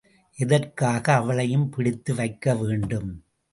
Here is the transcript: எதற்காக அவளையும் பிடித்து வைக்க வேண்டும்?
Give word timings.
எதற்காக 0.39 1.13
அவளையும் 1.13 1.69
பிடித்து 1.69 2.11
வைக்க 2.15 2.55
வேண்டும்? 2.55 3.11